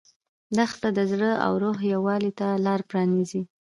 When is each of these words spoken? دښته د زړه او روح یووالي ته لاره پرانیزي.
دښته 0.57 0.89
د 0.97 0.99
زړه 1.11 1.31
او 1.45 1.53
روح 1.63 1.77
یووالي 1.93 2.31
ته 2.39 2.47
لاره 2.65 2.83
پرانیزي. 2.89 3.41